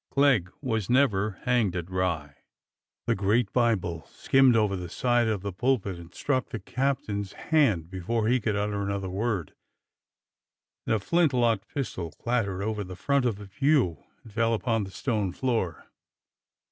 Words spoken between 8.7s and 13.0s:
an other word, and a flint locked pistol clattered over the